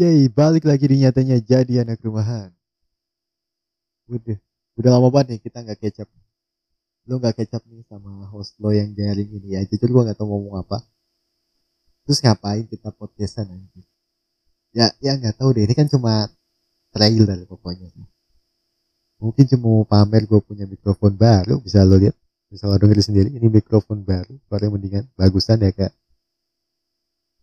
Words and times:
Yeay, 0.00 0.32
balik 0.32 0.64
lagi 0.64 0.88
di 0.88 1.04
nyatanya 1.04 1.36
jadi 1.44 1.84
anak 1.84 2.00
rumahan. 2.00 2.48
Udah, 4.08 4.40
udah 4.80 4.90
lama 4.96 5.12
banget 5.12 5.36
nih 5.36 5.40
kita 5.44 5.60
nggak 5.60 5.76
kecap. 5.76 6.08
Lo 7.04 7.20
nggak 7.20 7.36
kecap 7.36 7.60
nih 7.68 7.84
sama 7.84 8.24
host 8.32 8.56
lo 8.64 8.72
yang 8.72 8.96
jaring 8.96 9.28
ini 9.28 9.60
ya. 9.60 9.60
Jujur 9.68 9.92
gua 9.92 10.08
nggak 10.08 10.16
mau 10.24 10.40
ngomong 10.40 10.56
apa. 10.64 10.80
Terus 12.08 12.16
ngapain 12.24 12.64
kita 12.64 12.96
podcastan 12.96 13.52
anjir? 13.52 13.84
Ya, 14.72 14.88
ya 15.04 15.20
nggak 15.20 15.36
tahu 15.36 15.52
deh. 15.52 15.68
Ini 15.68 15.76
kan 15.76 15.92
cuma 15.92 16.32
trailer 16.96 17.44
pokoknya. 17.44 17.92
Mungkin 19.20 19.44
cuma 19.52 19.84
pamer 19.84 20.24
gue 20.24 20.40
punya 20.40 20.64
mikrofon 20.64 21.12
baru. 21.12 21.60
Bisa 21.60 21.84
lo 21.84 22.00
lihat, 22.00 22.16
bisa 22.48 22.64
lo 22.64 22.80
dengerin 22.80 23.04
sendiri. 23.04 23.28
Ini 23.36 23.52
mikrofon 23.52 24.00
baru. 24.00 24.32
Suaranya 24.48 24.72
mendingan, 24.72 25.04
bagusan 25.12 25.60
ya 25.60 25.76
kak. 25.76 25.92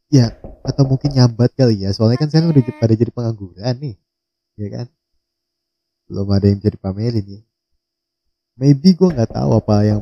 Ya, 0.10 0.34
atau 0.68 0.84
mungkin 0.84 1.16
nyambat 1.16 1.56
kali 1.56 1.88
ya. 1.88 1.96
Soalnya 1.96 2.20
kan 2.20 2.28
sekarang 2.28 2.52
udah 2.52 2.64
pada 2.76 2.94
jadi 2.94 3.12
pengangguran 3.16 3.76
nih. 3.80 3.96
Ya 4.60 4.68
kan? 4.76 4.86
Belum 6.12 6.28
ada 6.36 6.46
yang 6.52 6.60
jadi 6.60 6.76
pamerin 6.76 7.24
nih. 7.24 7.42
Maybe 8.60 8.92
gue 8.98 9.08
nggak 9.08 9.32
tahu 9.32 9.50
apa 9.56 9.76
yang 9.88 10.02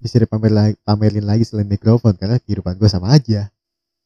bisa 0.00 0.16
dipamer 0.16 0.50
lagi, 0.50 0.74
pamerin 0.86 1.26
lagi 1.26 1.44
selain 1.44 1.68
mikrofon 1.68 2.16
karena 2.16 2.40
kehidupan 2.40 2.78
gue 2.80 2.88
sama 2.88 3.12
aja. 3.12 3.52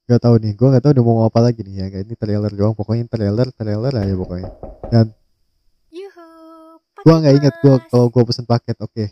Gak 0.06 0.22
tahu 0.22 0.38
nih, 0.38 0.54
gue 0.54 0.68
nggak 0.70 0.82
tahu 0.86 0.92
udah 0.94 1.04
mau 1.04 1.12
ngomong 1.18 1.28
apa 1.28 1.40
lagi 1.50 1.60
nih 1.66 1.74
ya. 1.82 1.86
Kayak 1.90 2.04
ini 2.06 2.14
trailer 2.14 2.52
doang, 2.54 2.74
pokoknya 2.78 3.04
trailer, 3.10 3.48
trailer 3.52 3.92
aja 3.94 4.14
pokoknya. 4.14 4.50
Dan 4.88 5.06
gue 7.04 7.14
nggak 7.20 7.34
ingat 7.36 7.54
gue 7.60 7.74
kalau 7.90 8.06
gue 8.08 8.22
pesen 8.24 8.46
paket, 8.48 8.76
oke. 8.80 9.04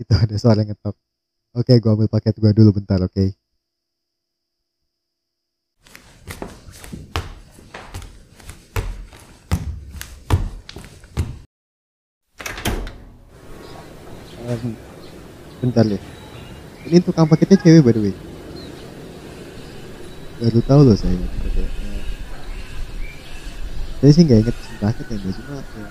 Itu 0.00 0.12
ada 0.16 0.34
suara 0.40 0.64
ngetop. 0.64 0.96
Oke, 1.52 1.76
gue 1.76 1.90
ambil 1.90 2.08
paket 2.08 2.32
gue 2.38 2.52
dulu 2.56 2.80
bentar, 2.80 2.96
oke. 3.04 3.35
Em, 14.46 14.78
bentar 15.58 15.82
ya. 15.82 15.98
Ini 16.86 17.02
tukang 17.02 17.26
paketnya 17.26 17.58
cewek 17.58 17.82
by 17.82 17.90
the 17.90 18.00
way. 18.06 18.14
Baru 20.38 20.60
tahu 20.62 20.80
loh 20.86 20.94
saya. 20.94 21.18
Saya 23.98 24.12
sih 24.12 24.22
nggak 24.22 24.38
inget 24.46 24.56
paket 24.76 25.06
ya, 25.08 25.16
cuma 25.18 25.56
ya, 25.56 25.84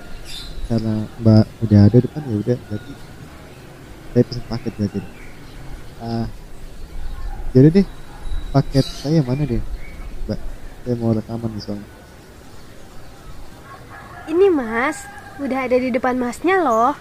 karena 0.69 0.93
Mbak 1.19 1.45
udah 1.65 1.79
ada 1.89 1.97
depan 1.97 2.21
ya 2.29 2.35
udah 2.37 2.57
berarti 2.69 2.93
saya 4.13 4.23
pesen 4.29 4.45
paket 4.45 4.73
berarti. 4.77 4.99
Ah, 5.99 6.25
jadi 7.49 7.67
deh 7.81 7.87
paket 8.53 8.85
saya 8.85 9.19
mana 9.25 9.43
deh, 9.49 9.57
Mbak? 10.29 10.39
Saya 10.85 10.95
mau 11.01 11.17
rekaman 11.17 11.49
nih 11.49 11.63
soalnya. 11.65 11.89
Ini 14.29 14.47
mas, 14.53 14.97
udah 15.41 15.59
ada 15.65 15.77
di 15.81 15.89
depan 15.89 16.15
masnya 16.15 16.61
loh. 16.61 16.93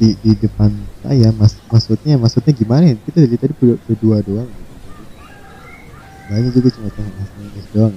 Di 0.00 0.16
di 0.24 0.32
depan 0.32 0.72
saya, 1.04 1.28
mas 1.36 1.60
maksudnya 1.68 2.16
maksudnya 2.16 2.56
gimana 2.56 2.88
ya? 2.88 2.96
Kita 3.04 3.20
dari 3.20 3.36
tadi 3.36 3.52
berdua, 3.52 3.76
berdua 3.84 4.16
doang. 4.24 4.50
Banyak 6.32 6.56
juga 6.56 6.68
cuma 6.72 6.88
cuma 6.88 7.10
mas 7.20 7.28
mas 7.36 7.68
doang. 7.76 7.94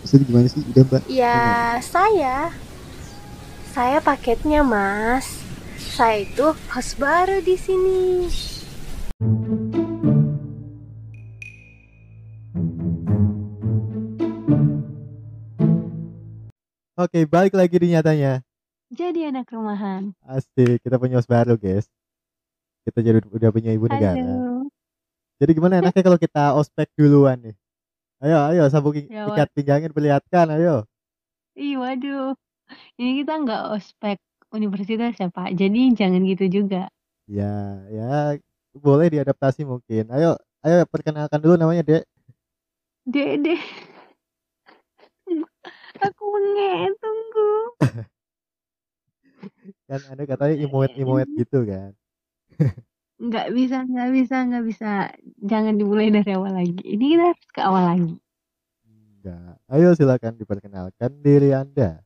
Maksudnya 0.00 0.24
gimana 0.24 0.46
sih? 0.48 0.64
Udah 0.64 0.82
Mbak. 0.88 1.02
Ya 1.12 1.76
saya, 1.84 2.36
saya 3.76 4.00
paketnya 4.00 4.64
mas. 4.64 5.28
Saya 5.76 6.24
itu 6.24 6.56
host 6.72 6.96
baru 6.96 7.44
di 7.44 7.60
sini. 7.60 8.32
Oke, 16.96 17.28
balik 17.28 17.52
lagi 17.52 17.76
di 17.76 17.92
nyatanya. 17.92 18.47
Jadi 18.88 19.28
anak 19.28 19.52
rumahan. 19.52 20.16
Asik, 20.24 20.80
kita 20.80 20.96
punya 20.96 21.20
host 21.20 21.28
baru, 21.28 21.60
guys. 21.60 21.84
Kita 22.88 23.04
jadi 23.04 23.20
udah 23.20 23.50
punya 23.52 23.76
ibu 23.76 23.84
negara. 23.84 24.16
Halo. 24.16 24.72
Jadi 25.38 25.50
gimana 25.54 25.84
enaknya 25.84 26.02
kalau 26.02 26.16
kita 26.16 26.56
ospek 26.56 26.88
duluan 26.96 27.36
nih? 27.38 27.56
Ayo, 28.24 28.38
ayo 28.50 28.62
sambung 28.72 28.96
Ya, 28.96 29.28
ikat 29.28 29.52
pinggangnya 29.52 29.92
perlihatkan, 29.92 30.50
ayo. 30.56 30.88
Ih, 31.54 31.76
waduh. 31.76 32.32
Ini 32.96 33.22
kita 33.22 33.44
nggak 33.44 33.62
ospek 33.76 34.18
universitas 34.56 35.14
ya, 35.20 35.28
Pak. 35.28 35.52
Jadi 35.52 35.92
jangan 35.92 36.24
gitu 36.24 36.48
juga. 36.48 36.88
Ya, 37.28 37.84
ya 37.92 38.40
boleh 38.72 39.12
diadaptasi 39.12 39.68
mungkin. 39.68 40.08
Ayo, 40.10 40.40
ayo 40.64 40.88
perkenalkan 40.88 41.38
dulu 41.44 41.60
namanya, 41.60 41.84
Dek. 41.84 42.08
Dede. 43.04 43.60
Aku 45.98 46.24
menge, 46.32 46.94
tunggu. 46.98 47.27
Kan 49.88 50.00
Anda 50.12 50.24
katanya 50.28 50.56
imoet-imoet 50.60 51.28
gitu 51.32 51.64
kan. 51.64 51.90
Nggak 53.18 53.48
bisa, 53.56 53.76
nggak 53.88 54.10
bisa, 54.14 54.36
nggak 54.46 54.64
bisa. 54.68 54.90
Jangan 55.42 55.74
dimulai 55.80 56.12
dari 56.12 56.30
awal 56.36 56.52
lagi. 56.54 56.76
Ini 56.84 57.04
kita 57.16 57.24
harus 57.32 57.46
ke 57.50 57.60
awal 57.64 57.84
lagi. 57.96 58.14
Enggak. 58.86 59.52
Ayo 59.66 59.88
silakan 59.96 60.38
diperkenalkan 60.38 61.10
diri 61.24 61.50
Anda. 61.56 62.04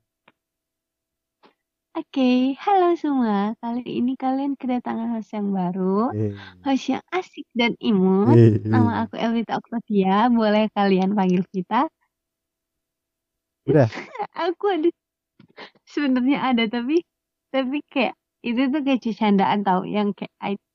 Oke, 1.92 2.56
halo 2.56 2.96
semua. 2.96 3.52
Kali 3.60 3.84
ini 3.84 4.16
kalian 4.16 4.56
kedatangan 4.56 5.12
host 5.12 5.36
yang 5.36 5.52
baru. 5.52 6.08
Eh, 6.16 6.32
Host 6.64 6.88
yang 6.88 7.04
asik 7.12 7.44
dan 7.52 7.76
imut. 7.84 8.32
eh, 8.32 8.64
Nama 8.64 9.04
aku 9.04 9.20
Elvita 9.20 9.60
Octavia. 9.60 10.32
Boleh 10.32 10.72
kalian 10.72 11.12
panggil 11.12 11.44
kita. 11.52 11.92
Udah. 13.68 13.92
aku 14.48 14.64
ada 14.72 14.88
sebenarnya 15.84 16.38
ada 16.40 16.64
tapi 16.64 17.04
tapi 17.52 17.76
kayak 17.92 18.14
itu 18.48 18.60
tuh 18.72 18.80
kayak 18.86 19.00
candaan 19.20 19.60
tau 19.66 19.82
yang 19.96 20.08
kayak 20.18 20.34
I- 20.50 20.66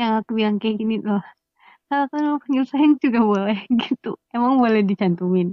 yang 0.00 0.12
aku 0.20 0.30
bilang 0.38 0.56
kayak 0.62 0.76
gini 0.82 0.94
loh 1.08 1.22
kalau 1.90 2.06
mau 2.28 2.38
panggil 2.44 2.64
sayang 2.70 2.94
juga 3.04 3.20
boleh 3.32 3.58
gitu 3.84 4.08
emang 4.36 4.54
boleh 4.62 4.80
dicantumin 4.90 5.48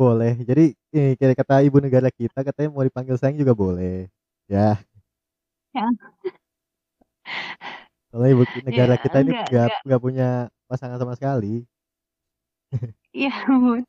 Boleh. 0.00 0.32
Jadi 0.48 0.62
ini 0.96 1.14
kayak 1.18 1.36
kata 1.44 1.54
ibu 1.68 1.78
negara 1.84 2.08
kita 2.10 2.38
katanya 2.46 2.68
mau 2.74 2.84
dipanggil 2.88 3.16
sayang 3.20 3.38
juga 3.42 3.54
boleh. 3.54 4.08
Ya. 4.50 4.80
Ya. 5.74 5.88
Soalnya 8.10 8.30
ibu 8.34 8.44
negara 8.68 8.94
Ya, 9.02 9.04
kita 9.04 9.16
ini 9.24 9.32
enggak, 9.32 9.46
nggak 9.48 9.68
enggak. 9.68 9.82
nggak 9.84 10.00
punya 10.04 10.26
pasangan 10.68 10.98
sama 11.00 11.14
sekali. 11.18 11.64
iya 13.18 13.30
bun 13.62 13.84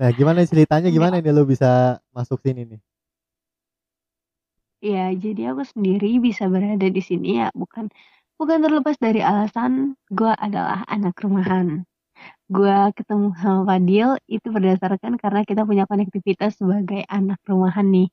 Nah, 0.00 0.10
gimana 0.18 0.40
ceritanya? 0.50 0.88
Enggak. 0.88 0.96
Gimana 0.96 1.20
nih 1.22 1.32
lo 1.36 1.42
bisa 1.52 2.00
masuk 2.16 2.38
sini 2.44 2.62
nih? 2.70 2.80
Ya 4.82 5.14
jadi 5.14 5.54
aku 5.54 5.62
sendiri 5.62 6.18
bisa 6.18 6.50
berada 6.50 6.86
di 6.90 7.02
sini 7.02 7.38
ya 7.40 7.48
bukan 7.54 7.86
bukan 8.38 8.58
terlepas 8.58 8.98
dari 8.98 9.22
alasan 9.22 9.94
gue 10.10 10.32
adalah 10.34 10.82
anak 10.90 11.14
rumahan. 11.22 11.86
Gue 12.50 12.76
ketemu 12.98 13.32
sama 13.38 13.62
Fadil 13.64 14.18
itu 14.28 14.48
berdasarkan 14.50 15.16
karena 15.22 15.40
kita 15.46 15.62
punya 15.64 15.84
konektivitas 15.86 16.58
sebagai 16.58 17.06
anak 17.08 17.38
rumahan 17.46 17.86
nih. 17.88 18.08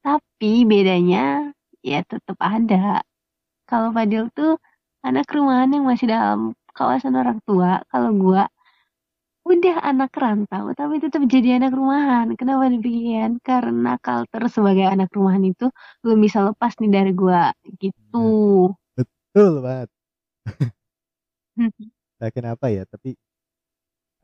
Tapi 0.00 0.64
bedanya 0.64 1.52
ya 1.84 2.00
tetap 2.04 2.36
ada. 2.40 3.04
Kalau 3.68 3.92
Fadil 3.92 4.32
tuh 4.32 4.56
anak 5.04 5.28
rumahan 5.30 5.70
yang 5.76 5.84
masih 5.86 6.08
dalam 6.10 6.56
kawasan 6.72 7.14
orang 7.20 7.38
tua 7.44 7.84
kalau 7.92 8.10
gua 8.16 8.48
udah 9.52 9.74
anak 9.90 10.10
rantau 10.22 10.64
tapi 10.78 10.94
tetap 11.04 11.22
jadi 11.34 11.48
anak 11.58 11.72
rumahan 11.78 12.26
kenapa 12.38 12.64
demikian 12.74 13.30
karena 13.48 13.88
culture 14.04 14.46
sebagai 14.56 14.86
anak 14.94 15.08
rumahan 15.16 15.44
itu 15.50 15.64
belum 16.02 16.18
bisa 16.26 16.38
lepas 16.48 16.72
nih 16.80 16.90
dari 16.96 17.10
gua 17.20 17.40
gitu 17.82 18.16
Betul 18.96 19.62
banget. 19.64 19.88
Nah, 22.20 22.30
kenapa 22.36 22.66
ya? 22.72 22.82
Tapi 22.88 23.16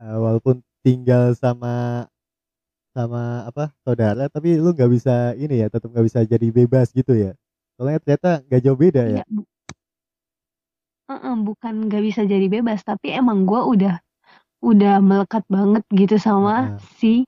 eh, 0.00 0.16
walaupun 0.24 0.56
tinggal 0.84 1.32
sama 1.36 2.06
sama 2.96 3.44
apa 3.48 3.64
saudara, 3.84 4.24
tapi 4.32 4.56
lu 4.56 4.72
nggak 4.72 4.90
bisa 4.90 5.14
ini 5.36 5.60
ya, 5.62 5.66
tetap 5.68 5.88
nggak 5.92 6.06
bisa 6.08 6.20
jadi 6.24 6.48
bebas 6.48 6.88
gitu 6.96 7.12
ya. 7.14 7.32
Soalnya 7.76 7.98
ternyata 8.02 8.30
nggak 8.48 8.60
jauh 8.64 8.78
beda 8.78 9.02
ya. 9.04 9.20
Iya, 9.20 9.22
bu- 9.30 9.46
Heeh, 11.10 11.34
bukan 11.48 11.74
nggak 11.86 12.02
bisa 12.08 12.22
jadi 12.32 12.46
bebas 12.54 12.80
tapi 12.90 13.06
emang 13.20 13.38
gua 13.48 13.62
udah 13.72 13.94
udah 14.66 14.98
melekat 14.98 15.46
banget 15.46 15.86
gitu 15.94 16.18
sama 16.18 16.74
si 16.98 17.22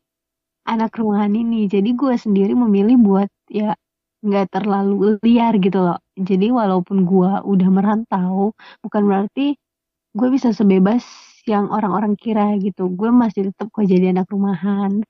anak 0.66 0.98
rumahan 0.98 1.30
ini 1.32 1.70
jadi 1.70 1.86
gue 1.94 2.14
sendiri 2.18 2.52
memilih 2.58 2.98
buat 2.98 3.30
ya 3.48 3.78
nggak 4.26 4.50
terlalu 4.50 5.22
liar 5.22 5.54
gitu 5.62 5.78
loh 5.78 5.98
jadi 6.18 6.50
walaupun 6.50 7.06
gue 7.06 7.30
udah 7.46 7.68
merantau 7.70 8.50
bukan 8.82 9.02
berarti 9.06 9.54
gue 10.18 10.28
bisa 10.34 10.50
sebebas 10.50 11.06
yang 11.46 11.70
orang-orang 11.70 12.18
kira 12.18 12.58
gitu 12.58 12.90
gue 12.90 13.10
masih 13.14 13.54
tetap 13.54 13.70
kok 13.70 13.86
jadi 13.86 14.10
anak 14.12 14.26
rumahan 14.28 15.06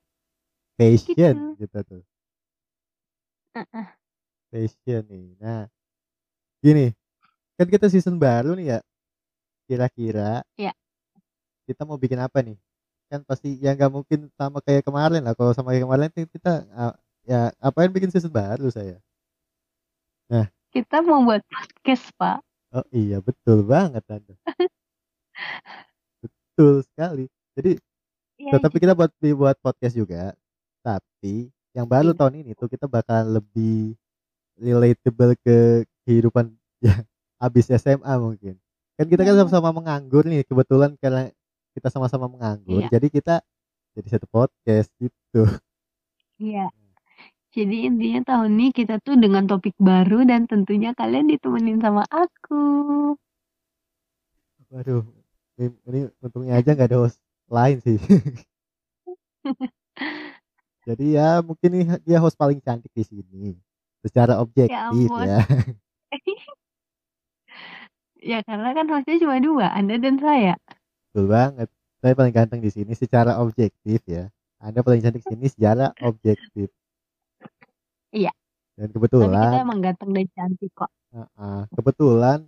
Passion 0.79 1.59
Gitu. 1.59 1.67
gitu 1.67 1.79
tuh. 1.83 2.03
Heeh. 3.57 3.87
Passion 4.53 5.03
nih. 5.11 5.35
Nah, 5.43 5.67
gini, 6.63 6.95
kan 7.59 7.67
kita 7.67 7.91
season 7.91 8.17
baru 8.17 8.55
nih 8.55 8.77
ya. 8.77 8.81
Kira-kira 9.69 10.41
Iya. 10.57 10.73
Kita 11.69 11.85
mau 11.85 12.01
bikin 12.01 12.17
apa 12.19 12.41
nih? 12.41 12.57
Kan 13.13 13.21
pasti 13.29 13.61
ya 13.61 13.77
nggak 13.77 13.93
mungkin 13.93 14.33
sama 14.41 14.65
kayak 14.65 14.89
kemarin 14.89 15.21
lah. 15.21 15.37
Kalau 15.37 15.53
sama 15.53 15.77
kayak 15.77 15.85
kemarin 15.85 16.09
kita 16.13 16.53
ya 17.29 17.53
apain 17.61 17.93
bikin 17.93 18.09
season 18.09 18.33
baru 18.33 18.73
saya? 18.73 18.97
Kita 20.69 21.01
mau 21.01 21.25
buat 21.25 21.41
podcast, 21.49 22.13
Pak. 22.17 22.39
oh 22.77 22.85
iya 22.93 23.17
betul 23.25 23.65
banget 23.65 24.05
anda 24.13 24.37
betul 26.21 26.85
sekali. 26.85 27.25
Jadi 27.57 27.81
Iya, 28.39 28.55
tetapi 28.55 28.77
kita 28.79 28.95
buat 28.95 29.11
buat 29.19 29.57
podcast 29.59 29.99
juga 29.99 30.31
tapi 30.85 31.51
yang 31.75 31.89
baru 31.91 32.15
Iya. 32.15 32.19
tahun 32.23 32.35
ini 32.45 32.51
tuh 32.55 32.71
kita 32.71 32.87
bakal 32.87 33.35
lebih 33.35 33.99
relatable 34.55 35.35
ke 35.43 35.83
kehidupan 36.07 36.55
ya 36.79 37.03
habis 37.43 37.67
SMA 37.67 38.15
mungkin. 38.21 38.55
Kan 38.95 39.07
kita 39.11 39.27
kan 39.27 39.35
Iya. 39.35 39.41
sama-sama 39.43 39.75
menganggur 39.75 40.23
nih 40.23 40.47
kebetulan 40.47 40.95
karena 41.03 41.35
kita 41.79 41.89
sama-sama 41.89 42.27
menganggur 42.27 42.83
Iya. 42.83 42.91
jadi 42.91 43.07
kita 43.09 43.35
jadi 43.95 44.09
satu 44.13 44.27
podcast 44.29 44.91
gitu 44.99 45.47
Iya. 46.39 46.71
Jadi 47.51 47.89
intinya 47.89 48.21
tahun 48.23 48.55
ini 48.55 48.71
kita 48.71 49.01
tuh 49.03 49.19
dengan 49.19 49.49
topik 49.49 49.75
baru 49.81 50.23
dan 50.23 50.47
tentunya 50.47 50.93
kalian 50.95 51.27
ditemenin 51.27 51.81
sama 51.81 52.05
aku. 52.07 53.17
waduh 54.69 55.01
ini, 55.57 55.73
ini 55.89 56.01
untungnya 56.21 56.61
aja 56.61 56.77
nggak 56.77 56.93
ada 56.93 56.99
host 57.03 57.19
lain 57.49 57.81
sih 57.81 57.97
jadi 60.87 61.05
ya 61.09 61.29
mungkin 61.41 61.71
dia 62.05 62.19
host 62.21 62.37
paling 62.37 62.61
cantik 62.61 62.93
di 62.93 63.01
sini 63.03 63.57
secara 64.05 64.39
objektif 64.39 64.77
ampun. 64.77 65.25
ya 65.27 65.41
Ya 68.19 68.43
karena 68.43 68.75
kan 68.75 68.91
hostnya 68.91 69.15
cuma 69.23 69.39
dua, 69.39 69.71
Anda 69.71 69.95
dan 70.03 70.19
saya. 70.19 70.59
Betul 71.19 71.35
banget 71.35 71.67
saya 71.99 72.15
paling 72.15 72.31
ganteng 72.31 72.63
di 72.63 72.71
sini 72.71 72.95
secara 72.95 73.43
objektif 73.43 73.99
ya 74.07 74.31
anda 74.63 74.87
paling 74.87 75.03
cantik 75.03 75.27
di 75.27 75.35
sini 75.35 75.47
secara 75.51 75.91
objektif 75.99 76.71
Iya. 78.15 78.31
dan 78.79 78.87
Tapi 78.87 78.95
kita 78.95 79.03
kebetulan 79.03 79.59
emang 79.67 79.83
ganteng 79.83 80.15
dan 80.15 80.27
cantik 80.31 80.71
kok. 80.79 80.87
uh-uh, 81.11 81.67
kebetulan 81.75 82.39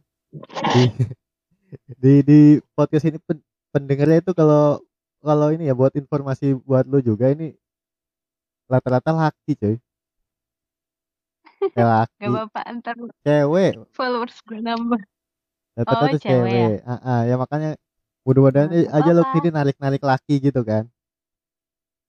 di 0.70 0.82
di 2.02 2.12
di 2.22 2.40
podcast 2.78 3.10
ini 3.10 3.18
pen- 3.18 3.42
pendengarnya 3.74 4.22
itu 4.22 4.32
kalau 4.38 4.78
kalau 5.18 5.50
ini 5.50 5.66
ya 5.66 5.74
buat 5.74 5.90
informasi 5.98 6.54
buat 6.62 6.86
lu 6.86 7.02
juga 7.02 7.34
ini 7.34 7.58
rata-rata 8.70 9.10
laki 9.10 9.58
coy 9.58 9.74
Eh, 11.74 11.82
laki 11.90 12.22
Gak 12.22 12.30
apa-apa, 12.30 12.60
ntar 12.78 12.94
cewek 13.26 13.74
followers 13.98 14.38
gue 14.46 14.62
nambah. 14.62 15.02
rata-rata 15.74 16.06
Oh, 16.06 16.12
tuh 16.14 16.20
cewek 16.22 16.54
ya? 16.54 16.68
cewek 16.70 16.86
Ah, 16.86 17.00
ah, 17.02 17.20
ya 17.26 17.34
makanya 17.34 17.74
mudah-mudahan 18.30 18.70
Nggak 18.70 18.94
aja 18.98 19.10
apa-apa. 19.12 19.32
kiri 19.34 19.48
narik-narik 19.50 20.02
laki 20.06 20.34
gitu 20.46 20.60
kan 20.62 20.84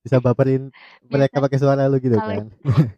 bisa 0.06 0.18
baperin 0.22 0.70
mereka 1.14 1.38
pakai 1.44 1.58
suara 1.62 1.90
lu 1.90 1.98
gitu 1.98 2.18
kan 2.18 2.46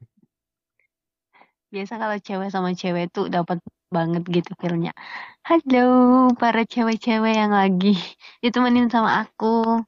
biasa 1.74 1.94
kalau 1.98 2.18
cewek 2.22 2.50
sama 2.54 2.70
cewek 2.78 3.10
tuh 3.16 3.25
dapat 3.34 3.58
banget 3.90 4.24
gitu 4.30 4.52
feelnya. 4.62 4.92
Halo 5.46 5.86
para 6.42 6.62
cewek-cewek 6.66 7.34
yang 7.34 7.54
lagi 7.54 7.94
ditemenin 8.44 8.90
sama 8.94 9.25
aku. 9.25 9.81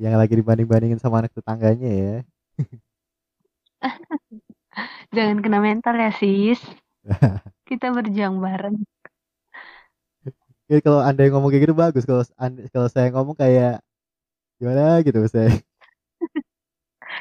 yang 0.00 0.16
lagi 0.18 0.34
dibanding-bandingin 0.40 0.98
sama 0.98 1.22
anak 1.22 1.32
tetangganya 1.36 1.90
ya 1.92 2.14
Jangan 5.12 5.38
kena 5.44 5.58
mental 5.60 5.94
ya 6.00 6.10
sis. 6.16 6.60
Kita 7.68 7.92
berjuang 7.92 8.40
bareng. 8.40 8.76
Jadi 10.72 10.80
kalau 10.88 11.04
anda 11.04 11.20
yang 11.20 11.36
ngomong 11.36 11.52
kayak 11.52 11.68
gitu 11.68 11.76
bagus 11.76 12.08
kalau 12.08 12.24
kalau 12.72 12.88
saya 12.88 13.12
ngomong 13.12 13.36
kayak 13.36 13.84
gimana? 14.56 15.04
gitu 15.04 15.20
saya 15.28 15.52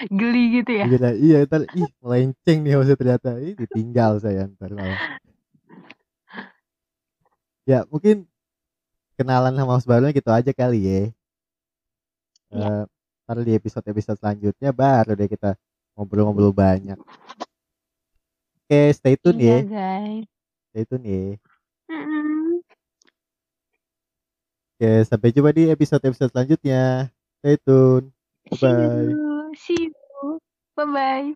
Geli 0.07 0.63
gitu 0.63 0.71
ya. 0.71 0.87
Gila, 0.87 1.11
iya 1.19 1.37
ntar 1.43 1.67
ih 1.75 1.91
melenceng 1.99 2.63
nih 2.63 2.79
maksudnya 2.79 2.95
ternyata. 2.95 3.29
Ih 3.43 3.59
ditinggal 3.59 4.23
saya 4.23 4.47
ntar 4.55 4.71
malah 4.71 5.19
ya 7.67 7.83
mungkin 7.91 8.23
kenalan 9.19 9.51
sama 9.51 9.75
host 9.75 9.83
barunya 9.85 10.15
gitu 10.15 10.31
aja 10.31 10.55
kali 10.55 10.79
ya. 10.87 11.01
Iya. 12.55 12.71
Eh, 12.71 12.83
ntar 13.27 13.35
di 13.43 13.51
episode 13.51 13.83
episode 13.91 14.15
selanjutnya 14.15 14.71
baru 14.71 15.11
deh 15.11 15.27
kita 15.27 15.59
ngobrol-ngobrol 15.99 16.55
banyak. 16.55 16.95
Oke 18.63 18.95
stay 18.95 19.19
tune 19.19 19.43
Iya 19.43 19.59
ya. 19.59 19.59
guys. 19.67 20.25
stay 20.71 20.83
tune 20.87 21.03
ya 21.03 21.35
oke 24.81 25.05
sampai 25.05 25.29
jumpa 25.29 25.51
di 25.53 25.69
episode 25.69 26.01
episode 26.09 26.33
selanjutnya 26.33 27.05
stay 27.37 27.55
tune 27.61 28.09
See 28.53 28.73
bye 28.73 29.13
you. 29.13 29.51
See 29.55 29.91
you. 29.93 30.39
Bye 30.75 30.85
bye. 30.85 31.35